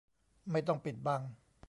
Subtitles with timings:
[0.51, 1.21] ไม่ต้องปิดบัง